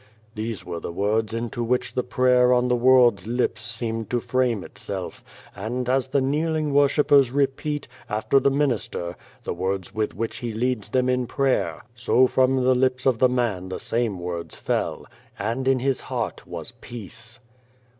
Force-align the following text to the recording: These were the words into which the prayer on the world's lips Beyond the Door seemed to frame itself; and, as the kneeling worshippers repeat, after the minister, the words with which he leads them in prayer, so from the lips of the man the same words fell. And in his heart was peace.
These 0.33 0.65
were 0.65 0.79
the 0.79 0.91
words 0.91 1.31
into 1.31 1.63
which 1.63 1.93
the 1.93 2.01
prayer 2.01 2.55
on 2.55 2.67
the 2.69 2.75
world's 2.75 3.27
lips 3.27 3.61
Beyond 3.61 3.61
the 3.61 3.61
Door 3.61 3.61
seemed 3.61 4.09
to 4.09 4.19
frame 4.19 4.63
itself; 4.63 5.23
and, 5.55 5.87
as 5.87 6.07
the 6.07 6.21
kneeling 6.21 6.73
worshippers 6.73 7.29
repeat, 7.29 7.87
after 8.09 8.39
the 8.39 8.49
minister, 8.49 9.13
the 9.43 9.53
words 9.53 9.93
with 9.93 10.15
which 10.15 10.37
he 10.37 10.49
leads 10.53 10.89
them 10.89 11.07
in 11.07 11.27
prayer, 11.27 11.83
so 11.93 12.25
from 12.25 12.55
the 12.63 12.73
lips 12.73 13.05
of 13.05 13.19
the 13.19 13.29
man 13.29 13.69
the 13.69 13.77
same 13.77 14.19
words 14.19 14.55
fell. 14.55 15.05
And 15.37 15.67
in 15.67 15.77
his 15.77 16.01
heart 16.01 16.47
was 16.47 16.71
peace. 16.81 17.39